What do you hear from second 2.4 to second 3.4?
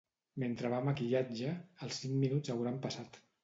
hauran passat.